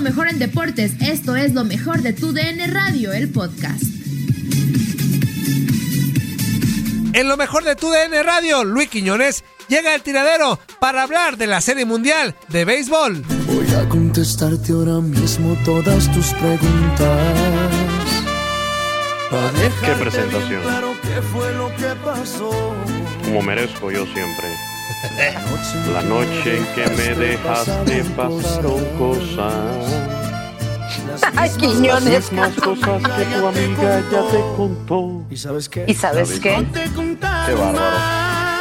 Lo 0.00 0.04
mejor 0.04 0.28
en 0.28 0.38
deportes. 0.38 0.92
Esto 1.02 1.36
es 1.36 1.52
lo 1.52 1.62
mejor 1.62 2.00
de 2.00 2.14
tu 2.14 2.32
DN 2.32 2.66
Radio, 2.68 3.12
el 3.12 3.28
podcast. 3.28 3.82
En 7.12 7.28
lo 7.28 7.36
mejor 7.36 7.64
de 7.64 7.76
tu 7.76 7.90
DN 7.90 8.22
Radio, 8.22 8.64
Luis 8.64 8.88
Quiñones 8.88 9.44
llega 9.68 9.92
al 9.92 10.02
tiradero 10.02 10.58
para 10.80 11.02
hablar 11.02 11.36
de 11.36 11.46
la 11.46 11.60
Serie 11.60 11.84
Mundial 11.84 12.34
de 12.48 12.64
Béisbol. 12.64 13.22
Voy 13.46 13.74
a 13.74 13.86
contestarte 13.90 14.72
ahora 14.72 15.02
mismo 15.02 15.54
todas 15.66 16.10
tus 16.12 16.32
preguntas. 16.32 17.34
Qué 19.84 19.92
presentación. 19.92 20.48
bien 20.48 20.62
Claro 20.62 20.94
qué 21.02 21.20
fue 21.30 21.52
lo 21.52 21.68
que 21.76 21.94
pasó. 22.02 22.74
como 23.26 23.42
merezco 23.42 23.90
yo 23.90 24.06
siempre. 24.06 24.48
La 25.92 26.02
noche 26.02 26.58
en 26.58 26.66
que 26.74 26.86
me 26.90 27.14
dejaste 27.14 28.04
pasaron 28.16 28.84
cosas. 28.98 30.10
Ay, 31.36 31.50
Quiñones. 31.58 32.30
Más 32.32 32.54
cosas 32.54 33.02
que 33.02 33.24
tu 33.24 33.46
amiga 33.46 34.02
ya 34.12 34.22
te 34.30 34.40
contó. 34.56 35.22
¿Y 35.30 35.36
sabes 35.36 35.68
qué? 35.68 35.84
¿Y 35.86 35.94
sabes 35.94 36.38
qué? 36.40 36.66
Qué 36.74 37.54
bárbaro. 37.54 37.98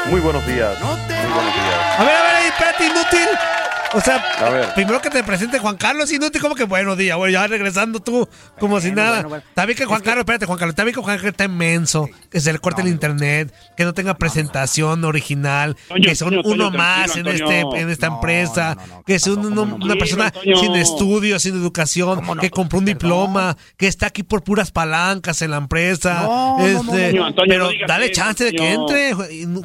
Muy 0.10 0.22
buenos 0.22 0.46
días. 0.48 0.80
Muy 0.82 1.34
buenos 1.34 1.54
días. 1.54 2.00
A 2.00 2.04
ver, 2.04 2.16
a 2.16 2.24
ver, 2.24 2.46
espérate, 2.48 2.86
inútil. 2.86 3.59
O 3.94 4.02
sea, 4.02 4.72
primero 4.76 5.02
que 5.02 5.10
te 5.10 5.24
presente 5.24 5.58
Juan 5.58 5.76
Carlos 5.76 6.12
Inútil, 6.12 6.40
como 6.42 6.54
que 6.54 6.64
buenos 6.64 6.96
días, 6.96 7.18
bueno, 7.18 7.32
ya 7.34 7.48
regresando 7.48 8.00
tú, 8.00 8.28
como 8.60 8.80
si 8.80 8.92
nada. 8.92 9.14
bueno, 9.14 9.30
bueno. 9.30 9.44
Está 9.50 9.66
bien 9.66 9.78
que 9.78 9.86
Juan 9.86 10.02
Carlos, 10.02 10.22
espérate, 10.22 10.46
Juan 10.46 10.60
Carlos, 10.60 10.74
está 10.74 10.84
bien 10.84 10.94
que 10.96 11.02
Juan 11.02 11.16
Carlos 11.16 11.32
está 11.32 11.46
inmenso, 11.46 12.08
que 12.30 12.40
se 12.40 12.54
le 12.54 12.60
corte 12.60 12.82
el 12.84 12.88
internet, 12.88 13.52
que 13.76 13.86
no 13.86 13.94
tenga 13.96 14.14
presentación 14.16 15.04
original, 15.06 15.76
que 16.04 16.14
son 16.14 16.40
uno 16.46 16.70
más 16.70 17.16
en 17.18 17.28
este 17.28 17.62
en 17.62 17.90
esta 17.90 18.10
No, 18.10 18.16
empresa, 18.16 18.76
no, 18.76 18.82
no, 18.88 18.96
no, 18.98 19.04
que 19.04 19.16
es 19.16 19.26
uno- 19.26 19.50
¿Cómo 19.50 19.78
no? 19.78 19.86
una 19.86 19.96
persona 19.96 20.32
sin 20.44 20.76
estudios, 20.76 21.42
sin 21.42 21.56
educación, 21.56 22.22
que 22.40 22.52
compró 22.52 22.78
un 22.80 22.86
diploma, 22.86 23.58
que 23.76 23.88
está 23.88 24.08
aquí 24.08 24.22
por 24.22 24.44
puras 24.44 24.70
palancas 24.72 25.42
en 25.42 25.50
la 25.52 25.58
empresa. 25.58 26.22
No, 26.24 26.58
no, 26.60 26.84
no, 26.84 26.96
este, 26.96 27.12
pero 27.48 27.66
no 27.66 27.72
dale 27.88 28.06
eso, 28.06 28.14
chance 28.14 28.44
de 28.44 28.52
que 28.54 28.72
entre. 28.74 29.12
y 29.32 29.46
no- 29.48 29.62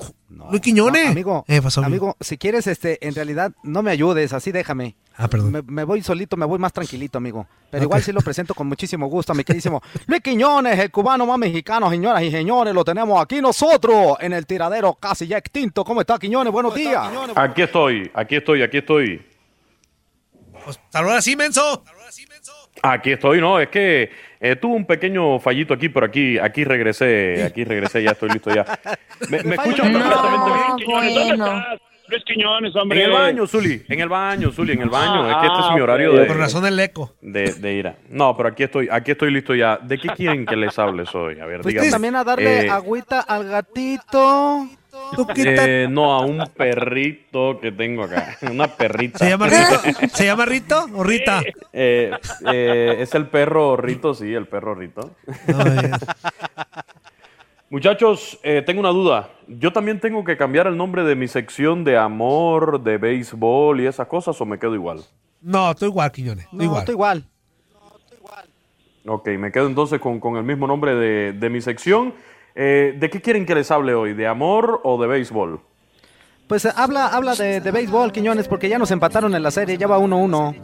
Luis 0.50 0.60
Quiñones. 0.62 1.04
No, 1.06 1.10
amigo, 1.12 1.44
Eh, 1.48 1.62
pasó, 1.62 1.82
amigo. 1.82 2.16
si 2.20 2.36
quieres, 2.36 2.66
este, 2.66 3.06
en 3.06 3.14
realidad, 3.14 3.52
no 3.62 3.82
me 3.82 3.92
así 4.32 4.52
déjame. 4.52 4.97
Ah, 5.16 5.28
perdón. 5.28 5.52
Me, 5.52 5.62
me 5.62 5.84
voy 5.84 6.02
solito, 6.02 6.36
me 6.36 6.47
voy 6.47 6.58
más 6.58 6.72
tranquilito, 6.72 7.19
amigo. 7.19 7.47
Pero 7.70 7.84
igual 7.84 8.02
sí 8.02 8.12
lo 8.12 8.20
presento 8.20 8.54
con 8.54 8.66
muchísimo 8.66 9.06
gusto 9.06 9.32
a 9.32 9.34
mi 9.34 9.44
queridísimo 9.44 9.80
Luis 10.06 10.20
Quiñones, 10.22 10.78
el 10.78 10.91
cubano 10.91 11.26
más 11.26 11.38
mexicano, 11.38 11.88
señoras 11.91 12.22
y 12.22 12.30
señores. 12.30 12.75
Lo 12.75 12.84
tenemos 12.84 13.20
aquí 13.22 13.41
nosotros, 13.41 14.16
en 14.20 14.32
el 14.32 14.47
tiradero 14.47 14.94
casi 14.94 15.26
ya 15.26 15.38
extinto. 15.38 15.84
¿Cómo 15.84 16.00
está, 16.00 16.19
Quiñones? 16.19 16.52
Buenos 16.52 16.75
días. 16.75 17.08
Aquí 17.34 17.62
estoy, 17.62 18.10
aquí 18.14 18.36
estoy, 18.36 18.62
aquí 18.62 18.78
estoy. 18.78 19.26
Pues, 20.64 20.81
saluda 20.91 21.19
así, 21.19 21.36
menso. 21.36 21.84
Aquí 22.82 23.12
estoy, 23.12 23.41
no, 23.41 23.60
es 23.60 23.69
que 23.69 24.10
eh, 24.41 24.56
tuve 24.56 24.75
un 24.75 24.84
pequeño 24.84 25.38
fallito 25.38 25.72
aquí, 25.72 25.88
pero 25.88 26.06
aquí, 26.06 26.38
aquí 26.38 26.64
regresé, 26.64 27.44
aquí 27.44 27.64
regresé, 27.64 28.02
ya 28.02 28.10
estoy 28.10 28.31
listo 28.31 28.54
ya. 28.54 28.66
¿Me, 29.31 29.42
me 29.42 29.54
escuchan 29.54 29.92
No, 29.92 30.00
perfectamente 30.00 30.50
bien? 30.52 30.76
Quiñones, 30.76 31.14
¿dónde 31.14 31.36
bueno. 31.36 31.64
Luis 32.09 32.22
Quiñones, 32.25 32.75
En 32.75 32.81
hombre. 32.82 33.04
el 33.04 33.10
baño, 33.12 33.47
Zuli, 33.47 33.82
en 33.88 34.00
el 34.00 34.09
baño, 34.09 34.50
Zuli, 34.53 34.72
en 34.72 34.82
el 34.82 34.91
baño. 34.91 35.28
es 35.31 35.37
que 35.37 35.47
este 35.47 35.59
es 35.60 35.65
Ah, 35.70 35.75
mi 35.75 35.81
horario 35.81 36.12
ok. 36.12 36.19
de, 36.20 36.26
Con 36.26 36.38
razón 36.38 36.66
el 36.66 36.78
eco. 36.78 37.15
de, 37.22 37.54
de 37.54 37.72
ira. 37.75 37.97
No, 38.10 38.37
pero 38.37 38.50
aquí 38.50 38.62
estoy, 38.65 38.88
aquí 38.91 39.12
estoy 39.12 39.31
listo 39.31 39.54
ya. 39.54 39.78
¿De 39.78 39.98
qué 39.98 40.09
quieren 40.09 40.44
que 40.44 40.56
les 40.56 40.78
hable 40.78 41.04
hoy? 41.14 41.41
A 41.41 41.47
ver, 41.47 41.62
Fuiste 41.62 41.81
díganme. 41.81 41.91
también 41.91 42.16
a 42.16 42.25
darle 42.25 42.66
Eh, 42.66 42.70
agüita 42.70 43.20
al 43.20 43.44
gatito. 43.48 44.66
Eh, 45.37 45.88
no, 45.91 46.12
a 46.14 46.20
un 46.25 46.44
perrito 46.56 47.59
que 47.60 47.72
tengo 47.72 48.04
acá. 48.04 48.37
Una 48.50 48.69
perrita. 48.69 49.19
¿Se 49.19 49.28
llama 49.28 49.48
Rito? 49.48 50.09
¿Se 50.14 50.25
llama 50.25 50.44
Rito 50.44 50.87
o 50.94 51.03
Rita? 51.03 51.43
Eh, 51.72 52.12
eh, 52.53 52.97
es 53.00 53.12
el 53.14 53.26
perro 53.26 53.76
Rito, 53.76 54.14
sí, 54.14 54.32
el 54.32 54.47
perro 54.47 54.75
Rito. 54.76 55.16
Ay, 55.48 55.91
Muchachos, 57.74 58.38
eh, 58.44 58.62
tengo 58.64 58.78
una 58.78 58.90
duda. 58.90 59.30
¿Yo 59.48 59.72
también 59.72 59.98
tengo 59.98 60.22
que 60.22 60.36
cambiar 60.36 60.68
el 60.68 60.76
nombre 60.76 61.02
de 61.02 61.16
mi 61.16 61.26
sección 61.26 61.82
de 61.82 61.96
amor, 61.98 62.80
de 62.84 62.98
béisbol 62.98 63.80
y 63.80 63.86
esas 63.88 64.06
cosas 64.06 64.40
o 64.40 64.46
me 64.46 64.60
quedo 64.60 64.76
igual? 64.76 65.00
No, 65.42 65.72
estoy 65.72 65.88
igual, 65.88 66.12
Quiñones. 66.12 66.44
Estoy 66.44 66.58
No, 66.58 66.64
igual. 66.66 66.78
estoy 66.78 66.94
igual. 66.94 67.24
Ok, 69.08 69.26
me 69.40 69.50
quedo 69.50 69.66
entonces 69.66 69.98
con, 69.98 70.20
con 70.20 70.36
el 70.36 70.44
mismo 70.44 70.68
nombre 70.68 70.94
de, 70.94 71.32
de 71.32 71.50
mi 71.50 71.60
sección. 71.60 72.14
Eh, 72.54 72.94
¿De 72.96 73.10
qué 73.10 73.20
quieren 73.20 73.44
que 73.44 73.56
les 73.56 73.68
hable 73.72 73.92
hoy? 73.92 74.14
¿De 74.14 74.28
amor 74.28 74.80
o 74.84 74.96
de 75.02 75.08
béisbol? 75.08 75.58
Pues 76.46 76.66
eh, 76.66 76.70
habla, 76.76 77.08
habla 77.08 77.34
de, 77.34 77.60
de 77.60 77.70
béisbol, 77.72 78.12
Quiñones, 78.12 78.46
porque 78.46 78.68
ya 78.68 78.78
nos 78.78 78.92
empataron 78.92 79.34
en 79.34 79.42
la 79.42 79.50
serie, 79.50 79.76
ya 79.76 79.88
va 79.88 79.98
1-1. 79.98 80.54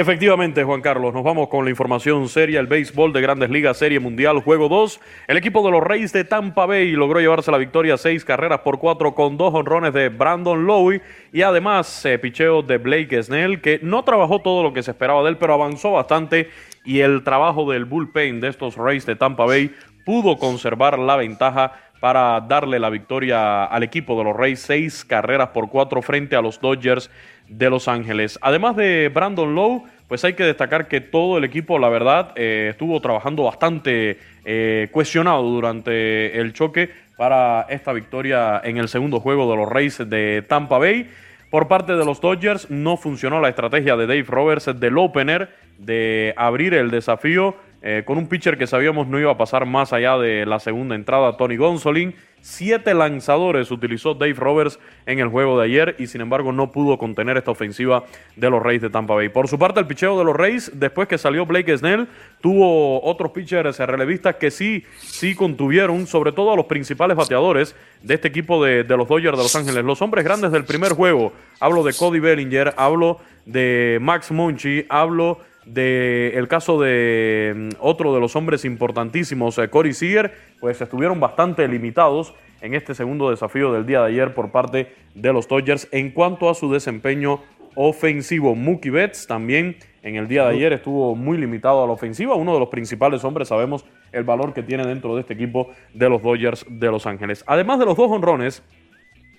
Efectivamente, 0.00 0.64
Juan 0.64 0.80
Carlos, 0.80 1.12
nos 1.12 1.22
vamos 1.22 1.48
con 1.48 1.66
la 1.66 1.70
información 1.70 2.26
seria. 2.30 2.58
El 2.58 2.68
béisbol 2.68 3.12
de 3.12 3.20
Grandes 3.20 3.50
Ligas, 3.50 3.76
Serie 3.76 4.00
Mundial, 4.00 4.40
Juego 4.40 4.70
2. 4.70 4.98
El 5.28 5.36
equipo 5.36 5.62
de 5.62 5.70
los 5.70 5.82
Reyes 5.82 6.10
de 6.14 6.24
Tampa 6.24 6.64
Bay 6.64 6.92
logró 6.92 7.20
llevarse 7.20 7.50
la 7.50 7.58
victoria 7.58 7.98
seis 7.98 8.24
carreras 8.24 8.60
por 8.60 8.78
cuatro 8.78 9.14
con 9.14 9.36
dos 9.36 9.52
honrones 9.52 9.92
de 9.92 10.08
Brandon 10.08 10.64
Lowe 10.64 11.02
y 11.34 11.42
además 11.42 12.02
eh, 12.06 12.18
picheo 12.18 12.62
de 12.62 12.78
Blake 12.78 13.22
Snell, 13.22 13.60
que 13.60 13.78
no 13.82 14.02
trabajó 14.02 14.38
todo 14.38 14.62
lo 14.62 14.72
que 14.72 14.82
se 14.82 14.92
esperaba 14.92 15.22
de 15.22 15.28
él, 15.28 15.36
pero 15.36 15.52
avanzó 15.52 15.92
bastante 15.92 16.48
y 16.82 17.00
el 17.00 17.22
trabajo 17.22 17.70
del 17.70 17.84
bullpen 17.84 18.40
de 18.40 18.48
estos 18.48 18.78
Reyes 18.78 19.04
de 19.04 19.16
Tampa 19.16 19.44
Bay 19.44 19.70
pudo 20.06 20.38
conservar 20.38 20.98
la 20.98 21.16
ventaja 21.16 21.74
para 22.00 22.40
darle 22.40 22.78
la 22.78 22.88
victoria 22.88 23.64
al 23.64 23.82
equipo 23.82 24.16
de 24.16 24.24
los 24.24 24.34
Reyes, 24.34 24.60
seis 24.60 25.04
carreras 25.04 25.48
por 25.48 25.68
cuatro 25.68 26.00
frente 26.00 26.34
a 26.34 26.40
los 26.40 26.58
Dodgers 26.58 27.10
de 27.50 27.68
Los 27.68 27.88
Ángeles. 27.88 28.38
Además 28.40 28.76
de 28.76 29.10
Brandon 29.12 29.54
Lowe, 29.54 29.84
pues 30.10 30.24
hay 30.24 30.32
que 30.32 30.42
destacar 30.42 30.88
que 30.88 31.00
todo 31.00 31.38
el 31.38 31.44
equipo, 31.44 31.78
la 31.78 31.88
verdad, 31.88 32.32
eh, 32.34 32.70
estuvo 32.70 33.00
trabajando 33.00 33.44
bastante 33.44 34.18
eh, 34.44 34.88
cuestionado 34.90 35.44
durante 35.44 36.36
el 36.40 36.52
choque 36.52 36.90
para 37.16 37.64
esta 37.68 37.92
victoria 37.92 38.60
en 38.64 38.78
el 38.78 38.88
segundo 38.88 39.20
juego 39.20 39.48
de 39.48 39.56
los 39.56 39.68
Reyes 39.68 39.98
de 40.10 40.44
Tampa 40.48 40.78
Bay. 40.78 41.08
Por 41.48 41.68
parte 41.68 41.92
de 41.92 42.04
los 42.04 42.20
Dodgers 42.20 42.68
no 42.72 42.96
funcionó 42.96 43.40
la 43.40 43.50
estrategia 43.50 43.96
de 43.96 44.08
Dave 44.08 44.24
Roberts 44.26 44.80
del 44.80 44.98
opener 44.98 45.50
de 45.78 46.34
abrir 46.36 46.74
el 46.74 46.90
desafío 46.90 47.54
eh, 47.82 48.02
con 48.04 48.18
un 48.18 48.28
pitcher 48.28 48.58
que 48.58 48.66
sabíamos 48.66 49.06
no 49.06 49.18
iba 49.18 49.32
a 49.32 49.38
pasar 49.38 49.64
más 49.64 49.92
allá 49.92 50.18
de 50.18 50.44
la 50.44 50.60
segunda 50.60 50.94
entrada, 50.94 51.36
Tony 51.36 51.56
Gonsolin. 51.56 52.14
Siete 52.42 52.94
lanzadores 52.94 53.70
utilizó 53.70 54.14
Dave 54.14 54.32
Roberts 54.32 54.78
en 55.04 55.18
el 55.18 55.28
juego 55.28 55.58
de 55.58 55.66
ayer 55.66 55.96
y 55.98 56.06
sin 56.06 56.22
embargo 56.22 56.52
no 56.52 56.72
pudo 56.72 56.96
contener 56.96 57.36
esta 57.36 57.50
ofensiva 57.50 58.04
de 58.36 58.48
los 58.48 58.62
Reyes 58.62 58.80
de 58.80 58.88
Tampa 58.88 59.14
Bay. 59.14 59.28
Por 59.28 59.46
su 59.46 59.58
parte, 59.58 59.80
el 59.80 59.86
picheo 59.86 60.18
de 60.18 60.24
los 60.24 60.34
Reyes, 60.34 60.72
después 60.74 61.06
que 61.06 61.18
salió 61.18 61.44
Blake 61.44 61.76
Snell, 61.76 62.08
tuvo 62.40 63.02
otros 63.02 63.32
pitchers 63.32 63.78
relevistas 63.78 64.36
que 64.36 64.50
sí, 64.50 64.84
sí 64.98 65.34
contuvieron, 65.34 66.06
sobre 66.06 66.32
todo 66.32 66.52
a 66.52 66.56
los 66.56 66.64
principales 66.64 67.14
bateadores 67.14 67.76
de 68.02 68.14
este 68.14 68.28
equipo 68.28 68.64
de, 68.64 68.84
de 68.84 68.96
los 68.96 69.06
Dodgers 69.06 69.36
de 69.36 69.42
Los 69.42 69.56
Ángeles. 69.56 69.84
Los 69.84 70.00
hombres 70.00 70.24
grandes 70.24 70.50
del 70.50 70.64
primer 70.64 70.92
juego. 70.92 71.34
Hablo 71.60 71.82
de 71.82 71.92
Cody 71.92 72.20
Bellinger, 72.20 72.72
hablo 72.78 73.18
de 73.44 73.98
Max 74.00 74.30
Muncy, 74.30 74.86
hablo 74.88 75.40
del 75.66 76.32
el 76.34 76.48
caso 76.48 76.80
de 76.80 77.52
mm, 77.54 77.68
otro 77.80 78.14
de 78.14 78.20
los 78.20 78.36
hombres 78.36 78.64
importantísimos, 78.64 79.58
eh, 79.58 79.68
Corey 79.68 79.92
Seager, 79.92 80.32
pues 80.60 80.80
estuvieron 80.80 81.20
bastante 81.20 81.66
limitados 81.68 82.34
en 82.60 82.74
este 82.74 82.94
segundo 82.94 83.30
desafío 83.30 83.72
del 83.72 83.86
día 83.86 84.00
de 84.00 84.08
ayer 84.08 84.34
por 84.34 84.50
parte 84.50 84.92
de 85.14 85.32
los 85.32 85.48
Dodgers 85.48 85.88
en 85.92 86.10
cuanto 86.10 86.50
a 86.50 86.54
su 86.54 86.72
desempeño 86.72 87.40
ofensivo. 87.74 88.54
Mookie 88.54 88.90
Betts 88.90 89.26
también 89.26 89.76
en 90.02 90.16
el 90.16 90.28
día 90.28 90.44
de 90.44 90.54
ayer 90.54 90.72
estuvo 90.72 91.14
muy 91.14 91.38
limitado 91.38 91.82
a 91.84 91.86
la 91.86 91.92
ofensiva, 91.92 92.34
uno 92.34 92.54
de 92.54 92.60
los 92.60 92.68
principales 92.68 93.22
hombres, 93.24 93.48
sabemos 93.48 93.84
el 94.12 94.24
valor 94.24 94.54
que 94.54 94.62
tiene 94.62 94.86
dentro 94.86 95.14
de 95.14 95.20
este 95.20 95.34
equipo 95.34 95.70
de 95.94 96.08
los 96.08 96.22
Dodgers 96.22 96.64
de 96.68 96.90
Los 96.90 97.06
Ángeles. 97.06 97.44
Además 97.46 97.78
de 97.78 97.84
los 97.84 97.96
dos 97.96 98.10
honrones 98.10 98.62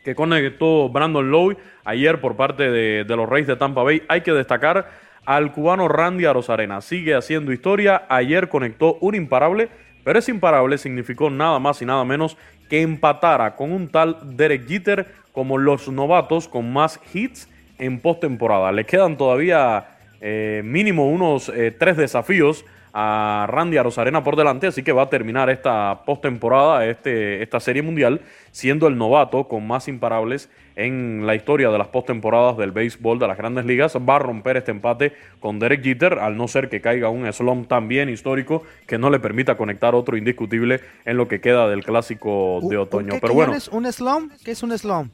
que 0.03 0.15
conectó 0.15 0.89
Brandon 0.89 1.29
Lowe 1.29 1.57
ayer 1.83 2.21
por 2.21 2.35
parte 2.35 2.69
de, 2.69 3.03
de 3.03 3.15
los 3.15 3.27
Reyes 3.27 3.47
de 3.47 3.56
Tampa 3.56 3.83
Bay, 3.83 4.01
hay 4.07 4.21
que 4.21 4.31
destacar 4.31 4.88
al 5.25 5.51
cubano 5.51 5.88
Randy 5.88 6.25
Arozarena. 6.25 6.81
Sigue 6.81 7.15
haciendo 7.15 7.51
historia. 7.51 8.03
Ayer 8.09 8.50
conectó 8.50 8.97
un 9.01 9.15
imparable, 9.15 9.69
pero 10.03 10.19
ese 10.19 10.31
imparable 10.31 10.77
significó 10.77 11.29
nada 11.29 11.59
más 11.59 11.81
y 11.81 11.85
nada 11.85 12.03
menos 12.06 12.38
que 12.69 12.81
empatara 12.81 13.56
con 13.56 13.71
un 13.71 13.89
tal 13.89 14.18
Derek 14.35 14.68
Jeter 14.68 15.07
como 15.31 15.57
los 15.57 15.89
novatos 15.89 16.47
con 16.47 16.71
más 16.71 17.00
hits 17.13 17.50
en 17.77 18.00
postemporada. 18.00 18.71
Le 18.71 18.85
quedan 18.85 19.18
todavía 19.18 19.85
eh, 20.21 20.62
mínimo 20.63 21.09
unos 21.09 21.50
eh, 21.50 21.71
tres 21.71 21.97
desafíos 21.97 22.65
a 22.94 23.47
Randy 23.50 23.77
Arozarena 23.77 24.23
por 24.23 24.35
delante, 24.35 24.68
así 24.68 24.83
que 24.83 24.91
va 24.91 25.03
a 25.03 25.09
terminar 25.09 25.50
esta 25.50 26.03
postemporada, 26.06 26.85
este, 26.85 27.41
esta 27.41 27.59
serie 27.59 27.81
mundial, 27.81 28.21
siendo 28.51 28.88
el 28.88 28.97
novato 28.97 29.47
con 29.47 29.65
más 29.65 29.88
imparables 29.88 30.50
en 30.75 31.25
la 31.25 31.35
historia 31.35 31.69
de 31.69 31.77
las 31.77 31.88
postemporadas 31.88 32.57
del 32.57 32.71
béisbol 32.71 33.19
de 33.19 33.27
las 33.27 33.38
grandes 33.38 33.65
ligas. 33.65 33.95
Va 33.97 34.15
a 34.15 34.19
romper 34.19 34.57
este 34.57 34.71
empate 34.71 35.13
con 35.39 35.59
Derek 35.59 35.83
Jeter, 35.83 36.19
al 36.19 36.38
no 36.38 36.47
ser 36.47 36.69
que 36.69 36.81
caiga 36.81 37.09
un 37.09 37.31
slump 37.31 37.68
también 37.68 38.09
histórico 38.09 38.63
que 38.88 38.97
no 38.97 39.09
le 39.09 39.19
permita 39.19 39.56
conectar 39.57 39.95
otro 39.95 40.18
indiscutible 40.18 40.81
en 41.06 41.18
lo 41.18 41.27
que 41.27 41.41
queda 41.41 41.68
del 41.68 41.83
clásico 41.83 42.59
de 42.69 42.77
otoño. 42.77 43.13
Pero 43.21 43.33
bueno, 43.33 43.53
¿Un 43.71 43.91
slump? 43.91 44.33
¿Qué 44.44 44.51
es 44.51 44.63
un 44.63 44.77
slump? 44.77 45.13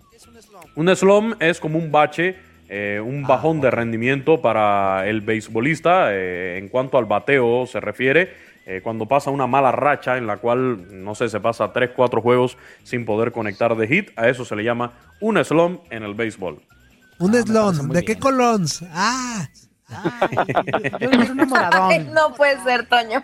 un 0.76 0.96
slump 0.96 1.42
es 1.42 1.60
como 1.60 1.78
un 1.78 1.92
bache 1.92 2.36
eh, 2.70 3.00
un 3.04 3.24
Ah, 3.24 3.30
bajón 3.30 3.62
de 3.62 3.72
rendimiento 3.72 4.42
para 4.42 5.08
el 5.08 5.22
beisbolista 5.22 6.10
eh, 6.14 6.58
en 6.58 6.68
cuanto 6.68 6.98
al 6.98 7.06
bateo 7.06 7.66
se 7.66 7.80
refiere. 7.80 8.30
Eh, 8.70 8.82
cuando 8.84 9.08
pasa 9.08 9.32
una 9.32 9.48
mala 9.48 9.72
racha 9.72 10.18
en 10.18 10.28
la 10.28 10.38
cual, 10.38 11.04
no 11.04 11.16
sé, 11.16 11.30
se 11.30 11.40
pasa 11.40 11.72
3, 11.72 11.92
4 11.96 12.22
juegos 12.22 12.58
sin 12.84 13.06
poder 13.06 13.32
conectar 13.32 13.74
de 13.78 13.88
hit, 13.88 14.10
a 14.20 14.28
eso 14.28 14.44
se 14.44 14.58
le 14.58 14.64
llama 14.66 14.92
un 15.22 15.44
slump 15.44 15.82
en 15.90 16.04
el 16.04 16.14
béisbol. 16.14 16.62
Un 17.20 17.36
Ah, 17.36 17.42
slon. 17.42 17.90
¿De 17.90 18.04
qué 18.04 18.20
colons? 18.20 18.84
Ah. 18.92 19.48
Yo 21.00 21.10
un 21.10 22.14
no 22.14 22.34
puede 22.36 22.62
ser, 22.64 22.88
Toño. 22.90 23.24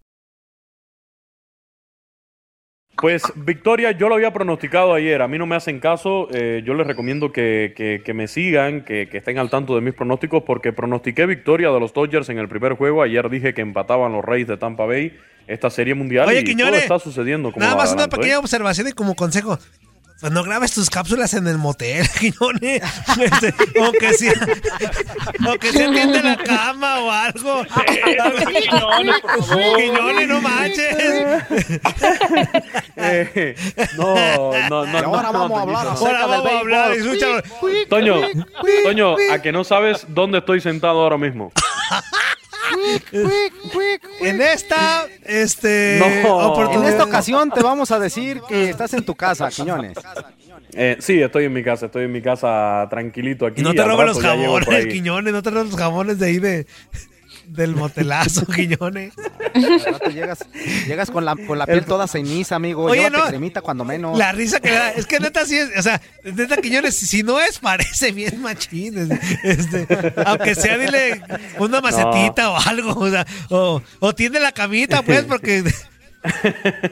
Pues 3.01 3.23
victoria, 3.35 3.91
yo 3.91 4.07
lo 4.09 4.15
había 4.15 4.31
pronosticado 4.31 4.93
ayer, 4.93 5.21
a 5.21 5.27
mí 5.27 5.37
no 5.37 5.45
me 5.45 5.55
hacen 5.55 5.79
caso, 5.79 6.27
eh, 6.31 6.61
yo 6.65 6.73
les 6.75 6.85
recomiendo 6.87 7.31
que, 7.31 7.73
que- 7.75 8.01
que 8.05 8.13
me 8.13 8.27
sigan, 8.27 8.85
que, 8.85 9.07
que 9.09 9.17
estén 9.17 9.37
al 9.39 9.49
tanto 9.49 9.75
de 9.75 9.81
mis 9.81 9.93
pronósticos, 9.93 10.43
porque 10.43 10.71
pronostiqué 10.71 11.25
victoria 11.25 11.69
de 11.71 11.79
los 11.79 11.93
Dodgers 11.93 12.29
en 12.29 12.37
el 12.37 12.47
primer 12.47 12.73
juego, 12.73 13.01
ayer 13.01 13.29
dije 13.29 13.53
que 13.53 13.61
empataban 13.61 14.11
los 14.13 14.23
Reyes 14.23 14.47
de 14.47 14.57
Tampa 14.57 14.85
Bay 14.85 15.17
esta 15.47 15.69
serie 15.69 15.95
mundial 15.95 16.27
Oye, 16.29 16.41
y 16.41 16.43
Quiñones, 16.43 16.85
todo 16.87 16.97
está 16.97 16.99
sucediendo 16.99 17.51
como 17.51 17.63
Nada 17.65 17.75
más 17.75 17.85
una 17.91 18.03
adelanto, 18.03 18.17
pequeña 18.17 18.35
¿eh? 18.35 18.37
observación 18.37 18.87
y 18.87 18.91
como 18.91 19.15
consejo. 19.15 19.57
Pues 20.21 20.31
no 20.31 20.43
grabes 20.43 20.71
tus 20.71 20.91
cápsulas 20.91 21.33
en 21.33 21.47
el 21.47 21.57
motel, 21.57 22.07
Quiñones. 22.19 22.83
Este, 23.19 23.53
o 23.81 23.91
que 23.91 24.09
o 24.09 24.13
se 24.13 25.83
atiende 25.83 26.21
la 26.21 26.37
cama 26.37 26.99
o 26.99 27.11
algo. 27.11 27.65
Quiñones, 27.65 29.19
por 29.21 29.43
favor. 29.43 29.77
Quiñones, 29.77 30.27
no 30.27 30.41
manches. 30.41 30.95
Eh, 32.97 33.55
no, 33.97 34.15
no, 34.69 34.85
no. 34.85 34.97
Ahora 34.99 35.31
no, 35.31 35.49
vamos 35.49 35.57
a 35.57 35.61
hablar 35.63 35.87
Ahora 35.87 36.25
vamos 36.27 36.51
a 36.51 36.59
hablar. 36.59 36.91
Toño, 37.89 38.21
Toño, 38.83 39.15
a 39.31 39.39
que 39.41 39.51
no 39.51 39.63
sabes 39.63 40.05
dónde 40.07 40.37
estoy 40.37 40.61
sentado 40.61 41.01
ahora 41.01 41.17
mismo. 41.17 41.51
En 44.21 44.41
esta, 44.41 45.05
este, 45.23 45.97
No. 45.99 46.05
En 46.05 46.25
oportunidad. 46.25 46.91
esta 46.91 47.03
ocasión 47.03 47.51
te 47.51 47.61
vamos 47.61 47.91
a 47.91 47.99
decir 47.99 48.41
que 48.47 48.69
estás 48.69 48.93
en 48.93 49.03
tu 49.03 49.15
casa, 49.15 49.49
Quiñones. 49.49 49.97
Eh, 50.73 50.97
sí, 50.99 51.21
estoy 51.21 51.45
en 51.45 51.53
mi 51.53 51.63
casa, 51.63 51.87
estoy 51.87 52.05
en 52.05 52.11
mi 52.11 52.21
casa 52.21 52.87
tranquilito 52.89 53.45
aquí. 53.45 53.61
Y 53.61 53.63
no 53.63 53.73
te 53.73 53.83
roban 53.83 54.07
los 54.07 54.19
jabones. 54.19 54.87
Quiñones, 54.87 55.33
no 55.33 55.43
te 55.43 55.49
roban 55.49 55.69
los 55.69 55.77
jabones 55.77 56.19
de 56.19 56.25
ahí 56.25 56.39
de, 56.39 56.65
del 57.51 57.75
motelazo, 57.75 58.45
rato 58.47 60.09
llegas, 60.09 60.39
llegas 60.87 61.11
con 61.11 61.25
la, 61.25 61.35
con 61.35 61.57
la 61.59 61.65
piel 61.65 61.83
toda 61.85 62.07
ceniza, 62.07 62.55
amigo. 62.55 62.83
Oye, 62.83 63.01
Llévate 63.01 63.17
no. 63.17 63.27
cremita 63.27 63.61
cuando 63.61 63.83
menos. 63.83 64.17
La 64.17 64.31
risa 64.31 64.59
que 64.59 64.71
da, 64.71 64.91
es 64.91 65.05
que 65.05 65.19
neta 65.19 65.45
sí 65.45 65.57
es, 65.57 65.69
o 65.77 65.81
sea, 65.81 66.01
neta 66.23 66.57
Quiñones, 66.57 66.95
si 66.95 67.23
no 67.23 67.39
es, 67.41 67.59
parece 67.59 68.11
bien 68.13 68.41
machín. 68.41 68.97
es- 68.97 69.19
Este, 69.43 69.87
aunque 70.25 70.55
sea, 70.55 70.77
dile 70.77 71.21
una 71.59 71.81
macetita 71.81 72.51
o 72.51 72.57
algo, 72.57 72.93
o 72.99 73.09
sea, 73.09 73.25
o, 73.49 73.81
o 73.99 74.13
tiende 74.15 74.39
la 74.39 74.51
camita, 74.53 75.01
pues, 75.01 75.23
porque 75.25 75.63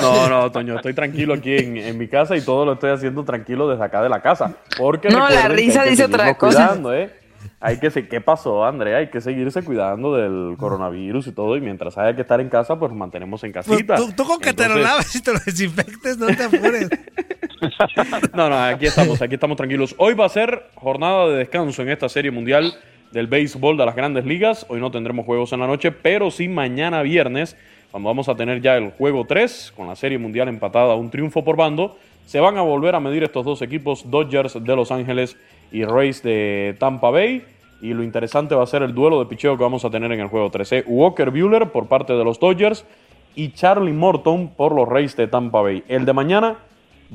No, 0.00 0.28
no, 0.28 0.50
Toño, 0.52 0.76
estoy 0.76 0.94
tranquilo 0.94 1.34
aquí 1.34 1.56
en, 1.56 1.76
en 1.76 1.98
mi 1.98 2.08
casa 2.08 2.36
y 2.36 2.40
todo 2.40 2.64
lo 2.64 2.74
estoy 2.74 2.90
haciendo 2.90 3.24
tranquilo 3.24 3.68
desde 3.68 3.84
acá 3.84 4.02
de 4.02 4.08
la 4.08 4.22
casa. 4.22 4.54
Porque 4.76 5.08
No, 5.10 5.28
la 5.28 5.48
risa 5.48 5.82
dice 5.84 6.04
otra 6.04 6.34
cosa. 6.34 6.66
Cuidando, 6.68 6.94
¿eh? 6.94 7.12
Hay 7.60 7.78
que 7.78 7.90
se- 7.90 8.08
¿Qué 8.08 8.20
pasó, 8.20 8.64
Andrea? 8.64 8.98
Hay 8.98 9.08
que 9.08 9.20
seguirse 9.20 9.62
cuidando 9.62 10.14
del 10.14 10.56
coronavirus 10.56 11.26
y 11.28 11.32
todo. 11.32 11.56
Y 11.56 11.60
mientras 11.60 11.98
haya 11.98 12.14
que 12.14 12.22
estar 12.22 12.40
en 12.40 12.48
casa, 12.48 12.78
pues 12.78 12.92
mantenemos 12.92 13.42
en 13.44 13.52
pues, 13.52 13.66
casita. 13.66 13.96
tú, 13.96 14.12
tú 14.16 14.24
con 14.24 14.40
que 14.40 14.52
te 14.52 14.68
lo 14.68 14.76
laves 14.78 15.14
y 15.16 15.22
te 15.22 15.32
lo 15.32 15.38
desinfectes, 15.44 16.18
no 16.18 16.26
te 16.28 16.44
apures. 16.44 16.88
No, 18.34 18.48
no, 18.48 18.56
aquí 18.56 18.86
estamos, 18.86 19.20
aquí 19.20 19.34
estamos 19.34 19.56
tranquilos. 19.56 19.94
Hoy 19.98 20.14
va 20.14 20.26
a 20.26 20.28
ser 20.28 20.66
jornada 20.76 21.28
de 21.28 21.38
descanso 21.38 21.82
en 21.82 21.88
esta 21.88 22.08
serie 22.08 22.30
mundial 22.30 22.72
del 23.10 23.26
béisbol 23.26 23.76
de 23.76 23.84
las 23.84 23.96
grandes 23.96 24.24
ligas. 24.24 24.64
Hoy 24.68 24.80
no 24.80 24.90
tendremos 24.92 25.26
juegos 25.26 25.52
en 25.52 25.60
la 25.60 25.66
noche, 25.66 25.90
pero 25.90 26.30
sí 26.30 26.46
mañana 26.48 27.02
viernes, 27.02 27.56
cuando 27.90 28.08
vamos 28.08 28.28
a 28.28 28.36
tener 28.36 28.60
ya 28.60 28.76
el 28.76 28.90
juego 28.92 29.24
3, 29.26 29.72
con 29.76 29.88
la 29.88 29.96
serie 29.96 30.18
mundial 30.18 30.48
empatada 30.48 30.94
un 30.94 31.10
triunfo 31.10 31.44
por 31.44 31.56
bando, 31.56 31.98
se 32.26 32.38
van 32.40 32.58
a 32.58 32.62
volver 32.62 32.94
a 32.94 33.00
medir 33.00 33.24
estos 33.24 33.44
dos 33.44 33.62
equipos, 33.62 34.08
Dodgers 34.08 34.62
de 34.62 34.76
Los 34.76 34.92
Ángeles 34.92 35.36
y 35.70 35.84
Rays 35.84 36.22
de 36.22 36.76
Tampa 36.78 37.10
Bay. 37.10 37.44
Y 37.80 37.94
lo 37.94 38.02
interesante 38.02 38.54
va 38.54 38.64
a 38.64 38.66
ser 38.66 38.82
el 38.82 38.94
duelo 38.94 39.20
de 39.20 39.26
picheo 39.26 39.56
que 39.56 39.62
vamos 39.62 39.84
a 39.84 39.90
tener 39.90 40.10
en 40.12 40.20
el 40.20 40.28
juego 40.28 40.50
13. 40.50 40.84
Walker 40.86 41.30
Bueller 41.30 41.70
por 41.70 41.86
parte 41.86 42.12
de 42.12 42.24
los 42.24 42.40
Dodgers 42.40 42.84
y 43.34 43.52
Charlie 43.52 43.92
Morton 43.92 44.48
por 44.48 44.74
los 44.74 44.88
Rays 44.88 45.16
de 45.16 45.28
Tampa 45.28 45.62
Bay. 45.62 45.84
El 45.86 46.04
de 46.04 46.12
mañana 46.12 46.56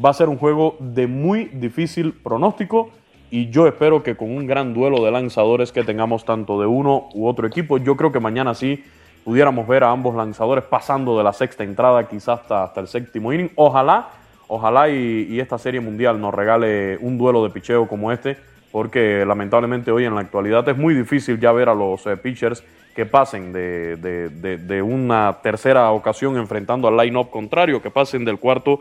va 0.03 0.09
a 0.09 0.13
ser 0.13 0.29
un 0.29 0.37
juego 0.37 0.77
de 0.79 1.07
muy 1.07 1.45
difícil 1.45 2.13
pronóstico 2.13 2.91
y 3.29 3.49
yo 3.49 3.67
espero 3.67 4.03
que 4.03 4.15
con 4.15 4.29
un 4.29 4.47
gran 4.47 4.73
duelo 4.73 5.03
de 5.03 5.11
lanzadores 5.11 5.71
que 5.71 5.83
tengamos 5.83 6.23
tanto 6.23 6.59
de 6.61 6.67
uno 6.67 7.09
u 7.13 7.27
otro 7.27 7.47
equipo, 7.47 7.77
yo 7.77 7.97
creo 7.97 8.11
que 8.11 8.19
mañana 8.19 8.53
sí 8.53 8.83
pudiéramos 9.23 9.67
ver 9.67 9.83
a 9.83 9.91
ambos 9.91 10.15
lanzadores 10.15 10.63
pasando 10.65 11.17
de 11.17 11.23
la 11.23 11.33
sexta 11.33 11.63
entrada 11.63 12.07
quizás 12.07 12.41
hasta, 12.41 12.63
hasta 12.63 12.81
el 12.81 12.87
séptimo 12.87 13.33
inning. 13.33 13.49
Ojalá, 13.55 14.09
ojalá 14.53 14.89
y, 14.89 15.39
esta 15.39 15.57
serie 15.57 15.79
mundial 15.79 16.21
nos 16.21 16.33
regale 16.33 16.97
un 16.99 17.17
duelo 17.17 17.43
de 17.43 17.49
picheo 17.49 17.87
como 17.87 18.11
este, 18.11 18.37
porque 18.71 19.25
lamentablemente 19.25 19.91
hoy 19.91 20.05
en 20.05 20.15
la 20.15 20.21
actualidad 20.21 20.67
es 20.69 20.77
muy 20.77 20.93
difícil 20.93 21.39
ya 21.39 21.51
ver 21.51 21.69
a 21.69 21.73
los 21.73 22.05
eh, 22.05 22.17
pitchers 22.17 22.63
que 22.95 23.05
pasen 23.07 23.51
de 23.51 24.81
una 24.85 25.37
tercera 25.41 25.89
ocasión 25.91 26.37
enfrentando 26.37 26.87
al 26.87 26.95
line-up 26.97 27.31
contrario, 27.31 27.81
que 27.81 27.89
pasen 27.89 28.23
del 28.23 28.37
cuarto, 28.37 28.79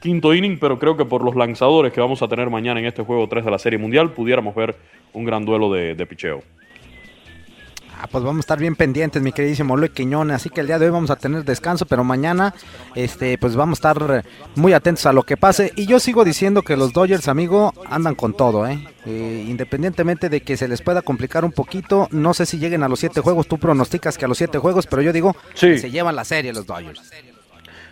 quinto 0.00 0.32
inning, 0.32 0.58
pero 0.60 0.78
creo 0.78 0.96
que 0.96 1.04
por 1.04 1.24
los 1.24 1.34
lanzadores 1.34 1.92
que 1.92 2.00
vamos 2.00 2.22
a 2.22 2.28
tener 2.28 2.50
mañana 2.50 2.78
en 2.78 2.86
este 2.86 3.02
juego 3.02 3.28
3 3.28 3.44
de 3.44 3.50
la 3.50 3.58
Serie 3.58 3.78
Mundial, 3.78 4.10
pudiéramos 4.10 4.54
ver 4.54 4.76
un 5.12 5.24
gran 5.24 5.44
duelo 5.44 5.72
de, 5.72 5.96
de 5.96 6.06
picheo. 6.06 6.42
Ah, 8.02 8.08
pues 8.10 8.24
vamos 8.24 8.38
a 8.38 8.40
estar 8.40 8.58
bien 8.58 8.74
pendientes, 8.74 9.22
mi 9.22 9.30
queridísimo 9.30 9.76
Luis 9.76 9.92
Quiñones. 9.92 10.34
Así 10.34 10.50
que 10.50 10.60
el 10.60 10.66
día 10.66 10.80
de 10.80 10.86
hoy 10.86 10.90
vamos 10.90 11.10
a 11.10 11.14
tener 11.14 11.44
descanso, 11.44 11.86
pero 11.86 12.02
mañana, 12.02 12.52
este, 12.96 13.38
pues 13.38 13.54
vamos 13.54 13.76
a 13.76 13.92
estar 13.92 14.24
muy 14.56 14.72
atentos 14.72 15.06
a 15.06 15.12
lo 15.12 15.22
que 15.22 15.36
pase. 15.36 15.72
Y 15.76 15.86
yo 15.86 16.00
sigo 16.00 16.24
diciendo 16.24 16.62
que 16.62 16.76
los 16.76 16.92
Dodgers, 16.92 17.28
amigo, 17.28 17.72
andan 17.88 18.16
con 18.16 18.34
todo, 18.34 18.66
¿eh? 18.66 18.84
Eh, 19.06 19.44
independientemente 19.46 20.28
de 20.28 20.40
que 20.40 20.56
se 20.56 20.66
les 20.66 20.82
pueda 20.82 21.02
complicar 21.02 21.44
un 21.44 21.52
poquito, 21.52 22.08
no 22.10 22.34
sé 22.34 22.44
si 22.44 22.58
lleguen 22.58 22.82
a 22.82 22.88
los 22.88 22.98
siete 22.98 23.20
juegos. 23.20 23.46
Tú 23.46 23.58
pronosticas 23.58 24.18
que 24.18 24.24
a 24.24 24.28
los 24.28 24.38
siete 24.38 24.58
juegos, 24.58 24.88
pero 24.88 25.00
yo 25.00 25.12
digo 25.12 25.36
que 25.54 25.78
se 25.78 25.90
llevan 25.92 26.16
la 26.16 26.24
serie 26.24 26.52
los 26.52 26.66
Dodgers. 26.66 27.08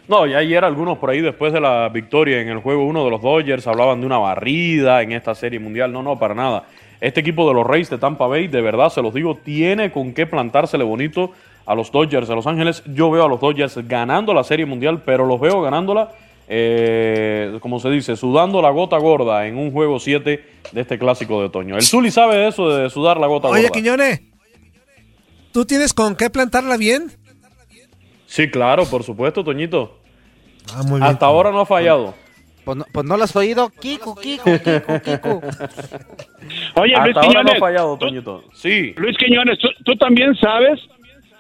No, 0.09 0.27
y 0.27 0.35
ayer 0.35 0.65
algunos 0.65 0.99
por 0.99 1.11
ahí 1.11 1.21
después 1.21 1.53
de 1.53 1.61
la 1.61 1.89
victoria 1.89 2.41
en 2.41 2.49
el 2.49 2.59
juego 2.59 2.85
1 2.85 3.05
de 3.05 3.11
los 3.11 3.23
Dodgers 3.23 3.65
hablaban 3.69 4.01
de 4.01 4.07
una 4.07 4.19
barrida 4.19 5.03
en 5.03 5.13
esta 5.13 5.37
serie 5.37 5.61
mundial. 5.61 5.93
No, 5.93 6.03
no, 6.03 6.19
para 6.19 6.35
nada. 6.35 6.65
Este 7.01 7.21
equipo 7.21 7.49
de 7.49 7.55
los 7.55 7.67
Rays 7.67 7.89
de 7.89 7.99
Tampa 7.99 8.27
Bay, 8.27 8.47
de 8.47 8.61
verdad 8.61 8.91
se 8.91 9.01
los 9.01 9.15
digo, 9.15 9.37
tiene 9.43 9.91
con 9.91 10.13
qué 10.13 10.27
plantársele 10.27 10.85
bonito 10.85 11.33
a 11.65 11.75
los 11.75 11.91
Dodgers 11.91 12.29
de 12.29 12.35
Los 12.35 12.47
Ángeles. 12.47 12.83
Yo 12.87 13.11
veo 13.11 13.25
a 13.25 13.29
los 13.29 13.41
Dodgers 13.41 13.79
ganando 13.89 14.35
la 14.35 14.45
serie 14.45 14.67
mundial, 14.67 15.03
pero 15.05 15.25
los 15.25 15.41
veo 15.41 15.63
ganándola, 15.63 16.11
eh, 16.47 17.59
como 17.61 17.81
se 17.81 17.89
dice, 17.89 18.17
sudando 18.17 18.61
la 18.61 18.71
gota 18.71 18.99
gorda 18.99 19.47
en 19.47 19.57
un 19.57 19.73
juego 19.73 19.99
7 19.99 20.45
de 20.73 20.81
este 20.81 20.99
clásico 20.99 21.41
de 21.41 21.47
otoño. 21.47 21.77
El 21.77 21.83
Zuli 21.83 22.11
sabe 22.11 22.37
de 22.37 22.49
eso, 22.49 22.69
de 22.69 22.91
sudar 22.91 23.19
la 23.19 23.29
gota 23.29 23.49
Oye, 23.49 23.63
gorda. 23.63 23.73
Quiñones, 23.73 24.21
¿tú 25.53 25.65
tienes 25.65 25.95
con 25.95 26.17
qué 26.17 26.29
plantarla 26.29 26.77
bien? 26.77 27.13
Sí, 28.27 28.51
claro, 28.51 28.85
por 28.85 29.05
supuesto, 29.05 29.43
Toñito. 29.43 29.99
Ah, 30.75 30.83
muy 30.83 31.01
bien. 31.01 31.05
Hasta 31.05 31.27
ahora 31.27 31.51
no 31.51 31.61
ha 31.61 31.67
fallado. 31.67 32.15
Pues 32.65 32.77
no, 32.77 32.85
pues 32.93 33.07
no 33.07 33.17
lo 33.17 33.25
has 33.25 33.35
oído, 33.37 33.71
Kiko, 33.71 34.15
Kiko, 34.15 34.45
Kiko, 34.45 35.01
Kiko. 35.03 35.41
Oye, 36.77 36.95
Hasta 36.95 37.05
Luis 37.05 37.17
ahora 37.17 37.27
no 37.27 37.31
Quiñones. 37.51 37.59
fallado, 37.59 37.97
tú- 37.97 38.07
Toñito. 38.07 38.45
Sí. 38.53 38.95
Luis 38.97 39.17
Quiñones, 39.17 39.59
tú, 39.59 39.69
tú 39.85 39.97
también 39.97 40.35
sabes 40.37 40.79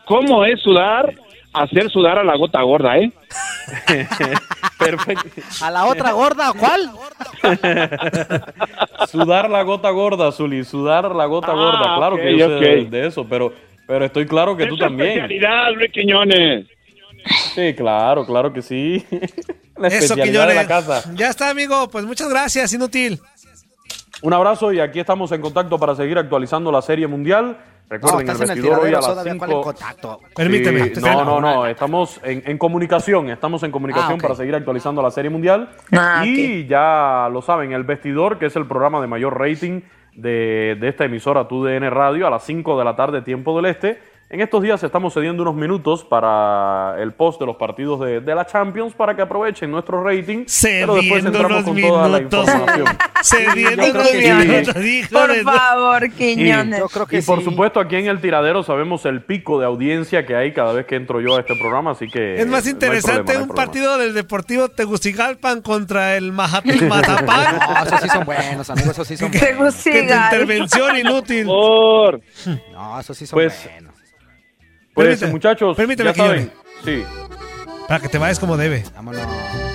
cómo 0.07 0.45
es 0.45 0.61
sudar, 0.61 1.15
hacer 1.53 1.91
sudar 1.91 2.19
a 2.19 2.25
la 2.25 2.37
gota 2.37 2.63
gorda, 2.63 2.97
¿eh? 2.99 3.13
Perfecto. 4.79 5.43
A 5.63 5.71
la 5.71 5.85
otra 5.87 6.13
gorda, 6.13 6.53
¿cuál? 6.59 6.91
sudar 9.09 9.51
la 9.51 9.63
gota 9.63 9.91
gorda, 9.91 10.33
Zuli, 10.33 10.65
sudar 10.65 11.15
la 11.15 11.27
gota 11.27 11.53
Ah, 11.53 11.55
gorda. 11.55 11.97
Claro 11.97 12.15
ok, 12.17 12.21
que 12.23 12.37
yo 12.39 12.49
sé 12.49 12.55
ok. 12.55 12.61
de, 12.61 12.85
de 12.87 13.07
eso, 13.07 13.27
pero, 13.29 13.53
pero 13.87 14.05
estoy 14.07 14.27
claro 14.27 14.57
que 14.57 14.65
Es 14.65 14.69
tú 14.71 14.77
tu 14.77 14.85
también. 14.85 15.11
especialidad, 15.11 15.73
Luis 15.75 15.93
Quiñones. 15.93 16.67
Sí, 17.55 17.75
claro, 17.75 18.25
claro 18.27 18.53
que 18.53 18.63
sí. 18.63 19.05
la 19.77 19.89
Eso, 19.89 20.15
especialidad 20.15 20.49
de 20.49 20.55
la 20.55 20.67
casa. 20.67 21.03
Ya 21.15 21.29
está, 21.31 21.51
amigo. 21.51 21.89
Pues 21.91 22.05
muchas 22.05 22.29
gracias, 22.29 22.73
inútil. 22.73 23.21
Un 24.23 24.33
abrazo 24.35 24.73
y 24.73 24.81
aquí 24.81 25.01
estamos 25.01 25.33
en 25.33 25.41
contacto 25.41 25.79
para 25.79 25.95
seguir 25.95 26.19
actualizando 26.19 26.71
la 26.71 26.83
Serie 26.83 27.07
Mundial. 27.07 27.57
Recuerden, 27.89 28.19
No, 28.19 28.21
el 28.21 28.29
estás 28.31 28.41
en 28.41 28.43
el 28.43 28.55
vestidor 28.63 28.79
hoy 28.85 28.89
a 28.91 28.93
las 28.93 29.07
todavía, 29.07 29.37
¿cuál 29.37 29.51
es 29.51 29.57
5. 29.57 29.63
contacto? 29.65 30.21
Permíteme, 30.37 30.95
Sí, 30.95 31.01
no, 31.01 31.25
no, 31.25 31.41
no, 31.41 31.67
estamos 31.67 32.21
en, 32.23 32.43
en 32.47 32.57
comunicación, 32.57 33.31
estamos 33.31 33.63
en 33.65 33.73
comunicación 33.73 34.19
Ah, 34.21 34.23
para 34.23 34.35
seguir 34.37 34.55
actualizando 34.55 35.03
la 35.03 35.11
Serie 35.11 35.31
Mundial. 35.31 35.71
Ah, 35.91 36.23
y 36.25 36.67
ya 36.67 37.29
lo 37.33 37.43
saben, 37.43 37.73
el 37.73 37.83
vestidor, 37.83 38.39
que 38.39 38.47
es 38.47 38.55
el 38.55 38.67
programa 38.67 39.01
de 39.01 39.09
mayor 39.09 39.37
rating 39.41 39.81
de, 40.15 40.77
de 40.81 40.89
esta 40.89 41.07
emisora 41.07 41.49
TUDN 41.49 41.91
Radio, 41.91 42.29
a 42.29 42.31
las 42.31 42.45
5 42.45 42.79
de 42.79 42.85
la 42.85 42.95
tarde, 42.95 43.23
tiempo 43.23 43.57
del 43.57 43.67
Este. 43.67 44.01
En 44.33 44.41
estos 44.41 44.63
días 44.63 44.81
estamos 44.85 45.13
cediendo 45.13 45.43
unos 45.43 45.57
minutos 45.57 46.05
para 46.05 46.95
el 47.03 47.13
post 47.15 47.41
de 47.41 47.47
los 47.47 47.57
partidos 47.57 47.99
de, 47.99 48.21
de 48.21 48.33
la 48.37 48.47
Champions 48.47 48.95
para 48.95 49.17
que 49.17 49.23
aprovechen 49.23 49.69
nuestro 49.73 50.05
rating. 50.05 50.45
pero 50.63 50.95
después 50.95 51.25
Cediendo 51.25 51.39
entramos 51.41 51.65
unos 51.65 51.65
con 51.65 51.81
toda 51.91 52.09
la 52.09 52.19
minutos. 52.19 52.47
información. 52.49 52.87
Cediendo 53.25 53.85
unos 53.91 54.09
sí. 54.09 54.17
minutos, 54.19 54.75
de- 54.75 55.09
Por 55.11 55.43
favor, 55.43 56.05
Y, 56.05 56.11
Quiñones. 56.11 56.79
Yo 56.79 56.89
creo 56.89 57.07
que 57.07 57.19
y 57.19 57.23
por 57.23 57.41
sí. 57.41 57.45
supuesto 57.47 57.81
aquí 57.81 57.97
en 57.97 58.07
el 58.07 58.21
tiradero 58.21 58.63
sabemos 58.63 59.05
el 59.05 59.21
pico 59.25 59.59
de 59.59 59.67
audiencia 59.67 60.25
que 60.25 60.37
hay 60.37 60.53
cada 60.53 60.75
vez 60.75 60.87
que 60.87 60.95
entro 60.95 61.21
yo 61.21 61.37
a 61.37 61.41
este 61.41 61.57
programa, 61.57 61.91
así 61.91 62.07
que... 62.07 62.37
Es 62.41 62.47
más 62.47 62.65
no 62.67 62.71
interesante 62.71 63.23
problema, 63.25 63.33
no 63.33 63.45
hay 63.47 63.51
un 63.51 63.57
partido 63.57 63.99
del 63.99 64.15
Deportivo 64.15 64.69
Tegucigalpan 64.69 65.61
contra 65.61 66.17
el 66.17 66.31
Mazapán 66.31 66.69
No, 66.79 67.85
esos 67.85 68.01
sí 68.01 68.09
son 68.09 68.25
buenos, 68.25 68.71
amigos, 68.71 68.91
esos 68.93 69.09
sí 69.09 69.17
son 69.17 69.33
buenos. 69.33 69.45
que 69.45 69.53
tu 69.55 69.59
Tegucigalpa. 69.59 70.25
intervención 70.37 70.97
inútil. 70.99 71.47
Por. 71.47 72.21
No, 72.73 73.01
esos 73.01 73.17
sí 73.19 73.27
son 73.27 73.37
Pues- 73.37 73.69
buenos. 73.69 73.91
Pues 75.01 75.09
Permíteme, 75.09 75.33
muchachos, 75.33 75.77
permíteme, 75.77 76.11
ya 76.11 76.15
saben, 76.15 76.51
Quiñones. 76.85 77.05
sí, 77.05 77.05
Para 77.89 78.01
que 78.01 78.09
te 78.09 78.19
vayas 78.19 78.39
como 78.39 78.57
debe. 78.57 78.85
Vámonos, 78.95 79.23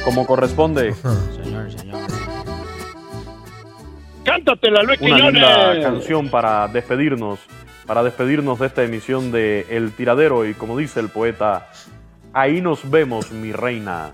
como 0.03 0.25
corresponde, 0.27 0.93
señor, 1.43 1.71
señor. 1.71 2.01
Cántatela, 4.23 4.81
Luis 4.83 4.99
una 5.01 5.17
linda 5.17 5.31
Quiñones. 5.71 5.83
canción 5.85 6.29
para 6.29 6.67
despedirnos, 6.67 7.39
para 7.85 8.03
despedirnos 8.03 8.59
de 8.59 8.67
esta 8.67 8.83
emisión 8.83 9.31
de 9.31 9.65
El 9.69 9.91
Tiradero 9.91 10.45
y 10.45 10.53
como 10.53 10.77
dice 10.77 10.99
el 10.99 11.09
poeta, 11.09 11.69
ahí 12.33 12.61
nos 12.61 12.89
vemos, 12.89 13.31
mi 13.31 13.51
reina. 13.51 14.11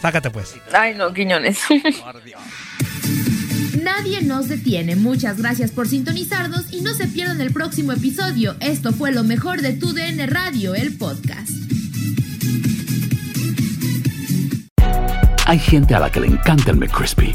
Sácate 0.00 0.30
pues. 0.30 0.58
Ay, 0.72 0.94
no, 0.94 1.12
Quiñones. 1.12 1.60
Nadie 3.82 4.20
nos 4.22 4.48
detiene. 4.48 4.94
Muchas 4.94 5.38
gracias 5.38 5.70
por 5.70 5.88
sintonizarnos 5.88 6.70
y 6.70 6.82
no 6.82 6.92
se 6.92 7.06
pierdan 7.06 7.40
el 7.40 7.52
próximo 7.52 7.92
episodio. 7.92 8.54
Esto 8.60 8.92
fue 8.92 9.10
lo 9.10 9.24
mejor 9.24 9.62
de 9.62 9.72
tu 9.72 9.92
DN 9.94 10.26
Radio, 10.26 10.74
el 10.74 10.96
podcast. 10.98 11.50
Hay 15.46 15.58
gente 15.58 15.94
a 15.94 16.00
la 16.00 16.10
que 16.10 16.20
le 16.20 16.26
encanta 16.26 16.70
el 16.70 16.76
McCrispy 16.76 17.34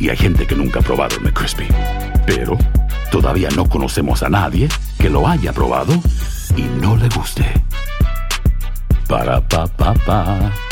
y 0.00 0.08
hay 0.08 0.16
gente 0.16 0.46
que 0.46 0.54
nunca 0.54 0.80
ha 0.80 0.82
probado 0.82 1.16
el 1.16 1.22
McCrispy. 1.22 1.66
Pero 2.26 2.56
todavía 3.10 3.50
no 3.54 3.68
conocemos 3.68 4.22
a 4.22 4.30
nadie 4.30 4.68
que 4.98 5.10
lo 5.10 5.28
haya 5.28 5.52
probado 5.52 5.92
y 6.56 6.62
no 6.80 6.96
le 6.96 7.08
guste. 7.10 7.44
Para 9.08 9.46
pa 9.46 9.66
pa 9.66 9.92
pa. 9.92 10.71